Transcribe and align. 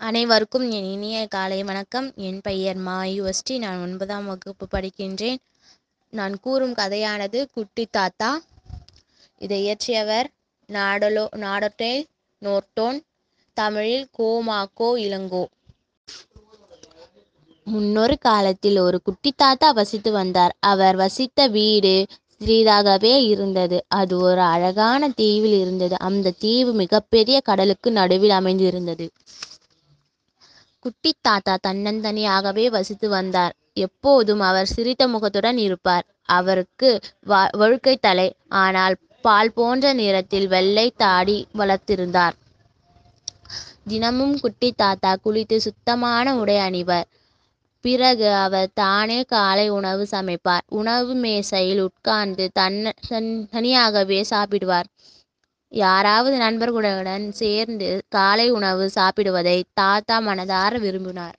அனைவருக்கும் 0.00 0.70
என் 0.70 0.84
இனிய 0.84 1.26
காலை 1.26 1.64
வணக்கம். 1.64 2.12
என் 2.16 2.40
பெயர் 2.40 2.76
மா 2.76 3.02
யுஎஸ்டி 3.02 3.58
நான் 3.58 3.80
ஒன்பதாம் 3.80 4.26
வகுப்பு 4.26 4.66
படிக்கின்றேன். 4.70 5.36
நான் 6.12 6.40
கூறும் 6.40 6.74
கதையானது 6.74 7.46
குட்டி 7.52 7.86
தாத்தா. 7.90 8.40
இதை 9.38 9.58
இயற்றியவர் 9.62 10.28
நாடலோ 10.68 11.24
நாடோட்டேல் 11.36 12.04
நோர்டோன். 12.42 12.98
தமிழில் 13.56 14.08
கோமாக்கோ 14.18 14.96
இளங்கோ. 14.98 15.44
முன்னொரு 17.66 18.18
காலத்தில் 18.18 18.78
ஒரு 18.78 19.02
குட்டி 19.02 19.32
தாத்தா 19.36 19.70
வசித்து 19.70 20.12
வந்தார். 20.12 20.56
அவர் 20.60 20.96
வசித்த 20.96 21.46
வீடு 21.46 22.06
சிறிதாகவே 22.40 23.14
இருந்தது. 23.26 23.84
அது 23.88 24.18
ஒரு 24.18 24.40
அழகான 24.40 25.08
தீவில் 25.08 25.58
இருந்தது. 25.60 25.98
அந்த 25.98 26.30
தீவு 26.38 26.72
மிகப்பெரிய 26.72 27.40
கடலுக்கு 27.40 27.90
நடுவில் 27.90 28.30
அமைந்திருந்தது. 28.30 29.08
குட்டி 30.84 31.10
தாத்தா 31.20 31.54
தன்னந்தனியாகவே 31.66 32.64
வசித்து 32.70 33.08
வந்தார். 33.08 33.54
எப்போதும் 33.86 34.42
அவர் 34.48 34.72
சிரித்த 34.74 35.02
முகத்துடன் 35.08 35.58
இருப்பார். 35.58 36.04
அவருக்கு 36.36 36.90
வழுக்கை 37.60 37.94
தலை 37.96 38.28
ஆனால் 38.62 38.94
பால் 39.24 39.52
போன்ற 39.52 39.92
நிறத்தில் 39.92 40.48
வெள்ளை 40.48 40.86
தாடி 40.96 41.36
வளர்த்திருந்தார். 41.58 42.34
தினமும் 43.88 44.34
குட்டி 44.40 44.68
தாத்தா 44.76 45.12
குளித்து 45.24 45.56
சுத்தமான 45.56 46.34
உடை 46.36 46.56
அணிவர். 46.58 47.06
பிறகு 47.84 48.28
அவர் 48.36 48.70
தானே 48.74 49.18
காலை 49.24 49.66
உணவு 49.68 50.04
சமைப்பார். 50.06 50.64
உணவு 50.80 51.12
மேசையில் 51.14 51.80
உட்கார்ந்து 51.80 52.46
தன்ன 52.52 52.92
தன் 53.08 53.30
தனியாகவே 53.50 54.20
சாப்பிடுவார். 54.30 54.88
யாராவது 55.72 56.36
நண்பர்களுடன் 56.36 57.32
சேர்ந்து 57.32 57.88
காலை 58.08 58.50
உணவு 58.50 58.90
சாப்பிடுவதை 58.94 59.62
தாத்தா 59.72 60.16
மனதார 60.20 60.78
விரும்பினார். 60.78 61.36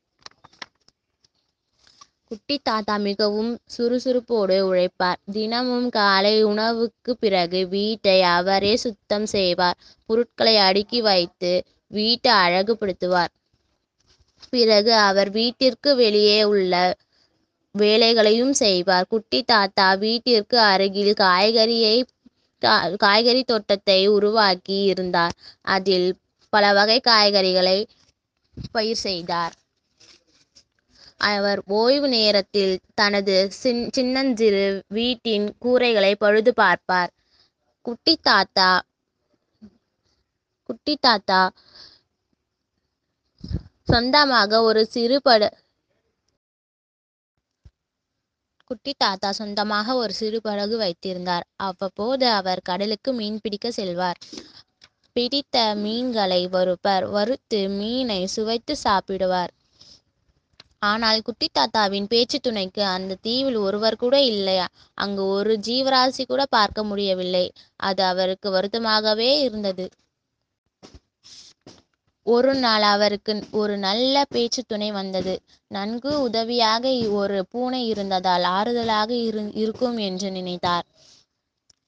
குட்டி 2.26 2.59
தாத்தா 2.64 2.95
மிகவும் 2.98 3.52
சுறுசுறுப்போடு 3.76 4.58
உழைப்பார். 4.70 5.20
தினமும் 5.31 5.90
காலை 5.90 6.44
உணவுக்கு 6.44 7.18
பிறகு 7.18 7.68
வீட்டை 7.68 8.22
அவரே 8.38 8.76
சுத்தம் 8.76 9.26
செய்வார். 9.26 9.78
பொருட்களை 10.09 10.56
அடுக்கி 10.58 11.02
வைத்து 11.02 11.52
வீட்டை 11.92 12.31
அழகுபடுத்துவார். 12.46 13.31
பிறகு 14.50 14.94
அவர் 15.08 15.30
வீட்டிற்கு 15.30 15.96
வெளியே 15.96 16.44
உள்ள 16.44 16.73
வேலைகளையும் 17.75 18.53
செய்வார். 18.53 19.08
குட்டி 19.08 19.40
தாத்தா 19.44 19.88
வீட்டிற்கு 19.96 20.58
அருகில் 20.72 21.14
காய்கறியை 21.20 21.96
காய்கறி 23.04 23.44
தோட்டத்தை 23.44 24.00
உருவாக்கி 24.08 24.78
இருந்தார். 24.92 25.36
அதில் 25.68 26.10
பல 26.54 26.66
வகை 26.74 27.00
காய்கறிகளை 27.04 27.78
பயிர் 28.72 29.02
செய்தார். 29.04 29.54
அவர் 31.30 31.60
ஓய்வு 31.78 32.08
நேரத்தில் 32.08 32.74
தனது 32.94 33.36
சின் 33.62 33.84
சின்னஞ்சிறு 33.96 34.66
வீட்டின் 34.98 35.48
கூரைகளை 35.66 36.14
பழுது 36.16 36.54
பார்ப்பார். 36.54 37.12
குட்டி 37.86 38.16
தாத்தா 38.22 38.70
குட்டி 40.70 40.94
தாத்தா 41.02 41.40
சொந்தமாக 43.88 44.62
ஒரு 44.64 44.82
சிறு 44.86 45.18
பட 45.22 45.44
குட்டி 48.70 48.92
தாத்தா 48.98 49.30
சொந்தமாக 49.31 49.94
ஒரு 49.95 50.14
சிறு 50.14 50.39
படகு 50.42 50.75
வைத்திருந்தார். 50.78 51.45
அவ்வப்போது 51.59 52.25
அவர் 52.30 52.59
கடலுக்கு 52.62 53.12
மீன் 53.14 53.39
பிடிக்க 53.42 53.67
செல்வார். 53.72 54.20
பிடித்த 55.16 55.56
மீன்களை 55.75 56.42
வறுப்பார் 56.48 57.06
வறுத்து 57.09 57.62
மீனை 57.70 58.20
சுவைத்து 58.28 58.75
சாப்பிடுவார். 58.84 59.52
ஆனால் 60.81 61.22
குட்டி 61.22 61.47
தாத்தாவின் 61.52 62.08
பேச்சு 62.08 62.40
துணைக்கு 62.40 62.84
அந்த 62.88 63.17
தீவில் 63.22 63.58
ஒருவர் 63.58 63.95
கூட 63.95 64.16
இல்லையா 64.23 64.67
அங்கு 64.97 65.25
ஒரு 65.28 65.56
ஜீவராசி 65.67 66.25
கூட 66.25 66.44
பார்க்க 66.50 66.84
முடியவில்லை. 66.84 67.46
அது 67.80 68.03
அவருக்கு 68.03 68.50
வருத்தமாகவே 68.51 69.31
இருந்தது. 69.40 69.88
ஒரு 72.29 72.53
நாள் 72.59 72.85
அவருக்கு 72.91 73.34
ஒரு 73.59 73.75
நல்ல 73.79 74.23
பேச்சு 74.29 74.62
துணை 74.63 74.90
வந்தது. 74.91 75.34
நன்கு 75.72 76.12
உதவியாக 76.22 76.84
ஒரு 77.19 77.38
பூனை 77.51 77.81
இருந்ததால் 77.94 78.45
ஆறுதலாக 78.57 79.09
இரு 79.28 79.44
இருக்கும் 79.63 79.97
என்று 80.07 80.29
நினைத்தார். 80.31 80.85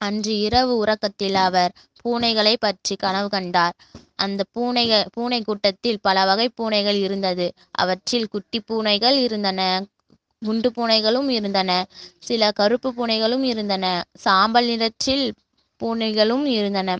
அன்று 0.00 0.34
இரவு 0.46 0.72
உறக்கத்தில் 0.82 1.38
அவர் 1.46 1.72
பூனைகளை 2.00 2.54
பற்றி 2.58 2.94
கனவு 2.96 3.28
கண்டார். 3.28 3.76
அந்த 4.18 4.40
பூனைகள் 4.54 5.08
பூனை 5.14 5.40
கூட்டத்தில் 5.42 6.02
பல 6.02 6.24
வகை 6.24 6.48
பூனைகள் 6.54 6.98
இருந்தது. 7.06 7.46
அவற்றில் 7.82 8.30
குட்டி 8.34 8.58
பூனைகள் 8.68 9.18
இருந்தன 9.26 9.60
குண்டு 10.42 10.68
பூனைகளும் 10.76 11.28
இருந்தன 11.30 11.70
சில 12.20 12.42
கருப்பு 12.52 12.90
பூனைகளும் 12.96 13.44
இருந்தன 13.50 13.84
சாம்பல் 14.24 14.68
நிறத்தில் 14.70 15.24
பூனைகளும் 15.80 16.46
இருந்தன. 16.56 16.90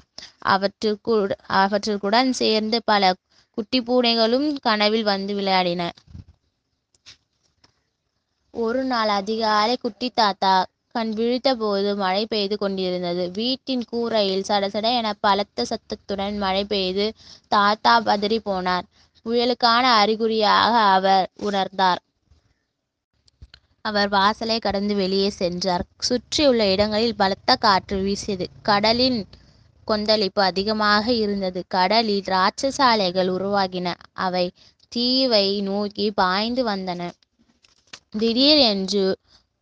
அவற்றுக்கு 0.52 1.14
அவற்றுக்குடன் 1.60 2.30
சேர்ந்து 2.40 2.78
பல 2.84 3.12
குட்டி 3.58 3.80
பூனைகளும் 3.80 4.46
கனவில் 4.60 5.02
வந்து 5.02 5.34
விளையாடின. 5.34 5.82
ஒரு 8.54 8.84
நாள் 8.84 9.08
அதிகாலை 9.08 9.76
குட்டி 9.76 10.10
தாத்தா 10.10 10.54
கண் 10.94 11.12
விழித்த 11.12 11.54
போது 11.54 11.96
மழை 11.96 12.26
பெய்து 12.26 12.58
கொண்டிருந்தது. 12.58 13.30
வீட்டின் 13.30 13.84
கூரையில் 13.84 14.48
சடசட 14.48 14.86
என 14.96 15.12
பலத்த 15.20 15.64
சத்தத்துடன் 15.64 16.38
மழை 16.38 16.64
பெய்து 16.64 17.06
தாத்தா 17.48 18.00
பதறி 18.00 18.38
போனார். 18.44 18.86
புயலுக்கான 19.26 19.84
அறிகுறியாக 20.02 20.72
அவர் 20.96 21.30
உணர்ந்தார். 21.40 22.00
அவர் 23.84 24.08
வாசலை 24.08 24.58
கடந்து 24.58 24.94
வெளியே 24.94 25.30
சென்றார். 25.30 25.84
சுற்றியுள்ள 25.98 26.70
இடங்களில் 26.70 27.16
பலத்த 27.16 27.56
காற்று 27.56 27.96
வீசியது. 28.02 28.46
கடலின் 28.62 29.18
கொந்தளிப்பு 29.84 30.42
அதிகமாக 30.42 31.12
இருந்தது. 31.14 31.64
கடலில் 31.68 32.24
ராட்சச 32.26 32.78
அலைகள் 32.84 33.28
உருவாகின. 33.28 33.88
அவை 34.18 34.44
தீவை 34.92 35.46
நோக்கி 35.62 36.06
பாய்ந்து 36.12 36.62
வந்தன. 36.64 37.02
திடீரென்று 38.18 39.04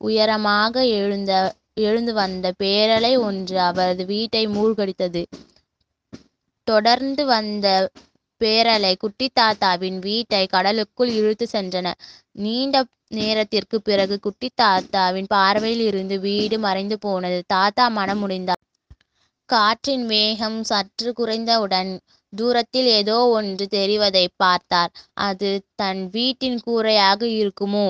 உயரமாக 0.01 0.75
எழுந்த 0.99 1.33
எழுந்து 1.81 2.13
வந்த 2.13 2.47
பேரலை 2.63 3.19
ஒன்று 3.19 3.57
அவரது 3.61 4.05
வீட்டை 4.05 4.43
மூழ்கடித்தது. 4.49 5.23
தொடர்ந்து 6.67 7.25
வந்த 7.25 7.67
பேரலை 8.41 8.93
குட்டி 8.97 9.27
தாத்தாவின் 9.41 9.99
வீட்டை 9.99 10.47
கடலுக்குள் 10.47 11.13
இழுத்து 11.19 11.47
சென்றன. 11.53 11.89
நீண்ட 12.37 12.77
நேரத்திற்கு 13.15 13.77
பிறகு 13.83 14.17
குட்டி 14.21 14.49
தாத்தாவின் 14.55 15.29
பார்வையில் 15.29 15.85
இருந்து 15.87 16.21
வீடு 16.21 16.59
மறைந்து 16.59 16.99
போனது. 16.99 17.39
தாத்தா 17.47 17.89
மனம் 17.89 18.19
முடிந்தார். 18.19 18.63
காற்றின் 19.51 20.05
வேகம் 20.07 20.59
சற்று 20.65 21.11
குறைந்தவுடன் 21.13 21.91
தூரத்தில் 22.33 22.89
ஏதோ 22.91 23.17
ஒன்று 23.29 23.65
தெரிவதை 23.71 24.27
பார்த்தார். 24.37 24.93
அது 25.21 25.51
தன் 25.75 26.03
வீட்டின் 26.11 26.59
கூரையாக 26.61 27.21
இருக்குமோ? 27.41 27.89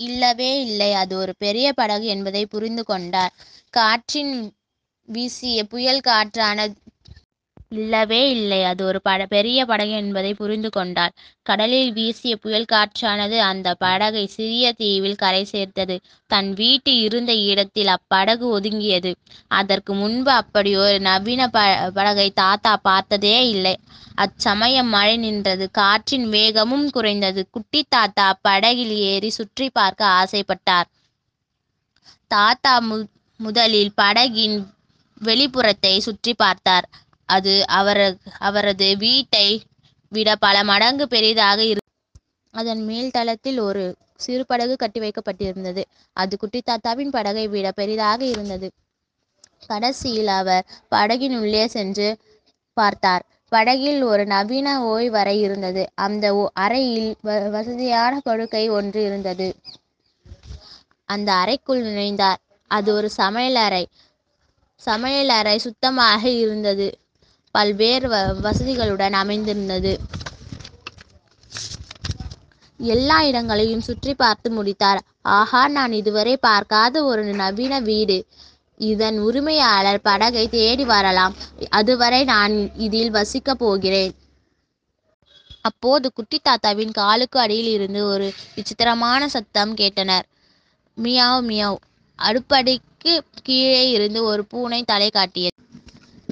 இல்லவே 0.00 0.52
இல்லை. 0.60 0.90
அது 0.92 1.14
ஒரு 1.16 1.32
பெரிய 1.38 1.66
படகு 1.72 2.06
என்பதை 2.06 2.46
புரிந்து 2.46 2.84
கொண்டார். 2.84 3.34
காற்றின் 3.74 4.34
வீசிய 5.08 5.64
புயல் 5.64 6.02
காற்றானது 6.04 6.76
இல்லவே 7.74 8.20
இல்லை. 8.30 8.58
அது 8.64 8.82
ஒரு 8.84 8.98
பட 9.02 9.22
பெரிய 9.26 9.58
படகு 9.66 9.94
என்பதை 10.00 10.30
புரிந்து 10.34 10.70
கொண்டார். 10.70 11.12
கடலில் 11.42 11.90
வீசிய 11.92 12.34
புயல் 12.36 12.70
காற்றானது 12.72 13.36
அந்த 13.48 13.68
படகை 13.74 14.24
சிறிய 14.34 14.72
தீவில் 14.72 15.20
கரை 15.22 15.42
சேர்த்தது. 15.44 15.96
தன் 16.30 16.50
வீட்டு 16.52 16.92
இருந்த 17.06 17.32
இடத்தில் 17.50 17.90
அப்படகு 17.96 18.46
ஒதுங்கியது. 18.56 19.12
அதற்கு 19.60 19.94
முன்பு 19.94 20.32
அப்படி 20.32 20.72
ஒரு 20.76 20.98
நவீன 21.00 21.48
ப 21.48 21.60
படகை 21.94 22.28
தாத்தா 22.42 22.74
பார்த்ததே 22.82 23.36
இல்லை. 23.48 23.74
அச்சமயம் 24.16 24.92
மழை 24.96 25.16
நின்றது. 25.18 25.64
காற்றின் 25.72 26.26
வேகமும் 26.28 26.86
குறைந்தது. 26.90 27.42
குட்டி 27.50 27.82
தாத்தா 27.88 28.28
படகில் 28.42 28.94
ஏறி 29.12 29.30
சுற்றி 29.30 29.68
பார்க்க 29.70 30.12
ஆசைப்பட்டார். 30.20 30.88
தாத்தா 32.30 32.74
மு 32.80 32.96
முதலில் 33.40 33.92
படகின் 33.96 34.56
வெளிப்புறத்தை 35.20 35.92
சுற்றி 35.98 36.32
பார்த்தார். 36.34 36.86
அது 37.26 37.66
அவர 37.66 38.16
அவரது 38.38 38.96
வீட்டை 38.96 39.62
விட 40.08 40.36
பல 40.36 40.64
மடங்கு 40.64 41.08
பெரிதாக 41.08 41.64
இரு 41.64 41.80
அதன் 42.50 42.84
மேல் 42.84 43.10
தளத்தில் 43.10 43.58
ஒரு 43.58 43.96
சிறு 44.16 44.46
படகு 44.46 44.76
கட்டி 44.76 45.00
வைக்கப்பட்டிருந்தது. 45.00 45.84
அது 46.12 46.36
குட்டி 46.36 46.62
தாத்தாவின் 46.62 47.10
படகை 47.10 47.48
விட 47.48 47.72
பெரிதாக 47.72 48.24
இருந்தது. 48.24 48.70
கடைசியில் 49.66 50.26
அவர் 50.26 50.66
படகின் 50.90 51.38
உள்ளே 51.38 51.66
சென்று 51.66 52.18
பார்த்தார். 52.72 53.26
படகில் 53.48 54.02
ஒரு 54.02 54.26
நவீன 54.26 54.80
ஓய்வறை 54.82 55.40
இருந்தது. 55.40 55.90
அந்த 55.94 56.34
ஓ- 56.34 56.48
அறையில் 56.52 57.16
வ- 57.24 57.50
வசதியான 57.50 58.20
படுக்கை 58.20 58.68
ஒன்று 58.68 59.04
இருந்தது. 59.04 59.54
அந்த 61.04 61.32
அறைக்குள் 61.32 61.84
நுழைந்தார். 61.84 62.36
அது 62.66 62.94
ஒரு 62.94 63.10
சமையலறை. 63.16 63.84
சமையலறை 64.84 65.56
சுத்தமாக 65.56 66.28
இருந்தது. 66.28 66.98
பல்வேறு 67.54 68.08
வ 68.08 68.16
வசதிகளுடன் 68.44 69.16
அமைந்திருந்தது. 69.20 69.92
எல்லா 72.80 73.16
இடங்களையும் 73.22 73.84
சுற்றி 73.86 74.12
பார்த்து 74.14 74.48
முடித்தார். 74.50 75.00
ஆஹா 75.34 75.62
நான் 75.68 75.92
இதுவரை 75.92 76.34
பார்க்காத 76.38 77.04
ஒரு 77.04 77.22
நவீன 77.34 77.80
வீடு. 77.82 78.18
இதன் 78.80 79.18
உரிமையாளர் 79.20 80.00
படகை 80.02 80.44
தேடி 80.48 80.84
வரலாம். 80.86 81.36
அதுவரை 81.72 82.20
நான் 82.32 82.54
இதில் 82.86 83.14
வசிக்கப் 83.14 83.60
போகிறேன். 83.60 84.12
அப்போது 85.64 86.06
குட்டி 86.12 86.38
தாத்தாவின் 86.40 86.92
காலுக்கு 86.92 87.38
அடியில் 87.38 87.70
இருந்து 87.72 88.00
ஒரு 88.06 88.26
விசித்திரமான 88.56 89.28
சத்தம் 89.28 89.72
கேட்டனர். 89.76 90.26
Meow 90.96 91.44
meow. 91.48 91.78
அடுப்படிக்கு 92.18 93.14
கீழே 93.42 93.84
இருந்து 93.90 94.20
ஒரு 94.24 94.44
பூனை 94.50 94.80
தலை 94.84 95.10
காட்டியது. 95.10 95.52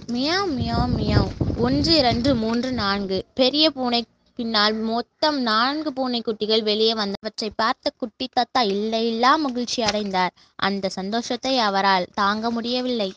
மியாவ் 0.09 0.51
மியாவ் 0.59 0.93
மியாவ். 0.99 1.29
ஒன்று 1.57 1.93
இரண்டு 1.97 2.31
மூன்று 2.35 2.73
நான்கு. 2.73 3.19
பெரிய 3.35 3.65
பூனை 3.71 4.01
பின்னால் 4.39 4.75
மொத்தம் 4.89 5.39
நான்கு 5.41 5.91
பூனைக்குட்டிகள் 5.93 6.63
வெளியே 6.63 6.95
வந்தவற்றை 6.95 7.49
பார்த்த 7.57 7.93
குட்டி 7.97 8.27
தாத்தா 8.29 8.61
இல்லை 8.75 9.01
இல்லா 9.07 9.37
மகிழ்ச்சி 9.37 9.81
அடைந்தார். 9.83 10.33
அந்த 10.59 10.89
சந்தோஷத்தை 10.89 11.55
அவரால் 11.59 12.09
தாங்க 12.15 12.51
முடியவில்லை. 12.51 13.11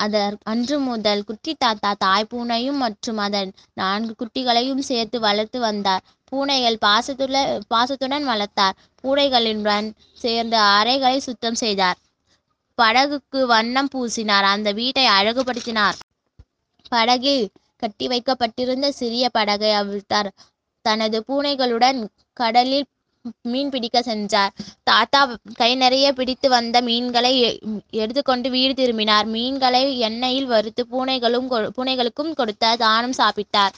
அதன் 0.00 0.36
அன்று 0.44 0.78
முதல் 0.80 1.24
குட்டி 1.24 1.54
தாத்தா 1.58 1.90
தாய் 1.98 2.30
பூனையும் 2.30 2.80
மற்றும் 2.84 3.20
அதன் 3.26 3.50
நான்கு 3.74 4.14
குட்டிகளையும் 4.20 4.86
சேர்த்து 4.90 5.20
வளர்த்து 5.20 5.60
வந்தார். 5.60 6.02
பூனைகள் 6.32 6.82
பாசத்துள்ள 6.86 7.38
பாசத்துடன் 7.68 8.26
வளர்த்தார். 8.32 8.76
பூனைகளுடன் 9.04 9.88
சேர்ந்து 10.24 10.56
அறைகளை 10.76 11.18
சுத்தம் 11.20 11.54
செய்தார். 11.54 11.98
படகுக்கு 12.82 13.46
வண்ணம் 13.46 13.88
பூசினார். 13.94 14.42
அந்த 14.42 14.72
வீட்டை 14.72 15.06
அழகுபடுத்தினார். 15.08 15.94
படகில் 16.88 17.50
கட்டி 17.76 18.06
வைக்கப்பட்டிருந்த 18.06 18.92
சிறிய 18.92 19.28
படகை 19.28 19.70
அவிழ்த்தார். 19.70 20.30
தனது 20.82 21.24
பூனைகளுடன் 21.28 22.08
கடலில் 22.32 22.84
மீன் 23.42 23.70
பிடிக்க 23.70 24.02
சென்றார். 24.02 24.52
தாத்தா 24.82 25.36
கை 25.54 25.74
நிறைய 25.74 26.12
பிடித்து 26.12 26.48
வந்த 26.48 26.80
மீன்களை 26.80 27.40
எ- 27.40 27.58
எடுத்துக்கொண்டு 27.90 28.50
வீடு 28.50 28.74
திரும்பினார். 28.74 29.26
மீன்களை 29.26 30.02
எண்ணெயில் 30.02 30.44
வறுத்து 30.44 30.86
பூனைகளும் 30.90 31.50
கொ- 31.50 31.68
பூனைகளுக்கும் 31.76 32.34
கொடுத்தார் 32.34 32.76
தானும் 32.76 33.14
சாப்பிட்டார். 33.18 33.72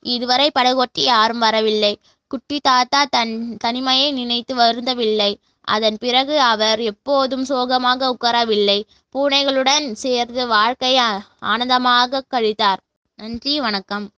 இதுவரை 0.00 0.50
படகொட்டி 0.58 1.00
யாரும் 1.00 1.38
வரவில்லை. 1.38 1.98
குட்டி 2.28 2.60
தாத்தா 2.62 3.04
தன் 3.04 3.56
தனிமையை 3.56 4.12
நினைத்து 4.12 4.56
வருந்தவில்லை. 4.56 5.34
அதன் 5.74 5.98
பிறகு 6.04 6.36
அவர் 6.52 6.80
எப்போதும் 6.92 7.44
சோகமாக 7.44 8.10
உட்காரவில்லை. 8.12 8.78
பூனைகளுடன் 9.14 9.86
சேர்ந்து 10.04 10.42
வாழ்க்கை 10.54 10.92
ஆனந்தமாக 11.52 12.22
கழித்தார். 12.34 12.82
நன்றி 13.18 13.54
வணக்கம். 13.66 14.06